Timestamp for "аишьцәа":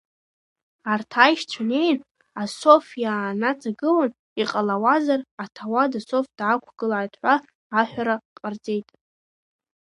1.23-1.63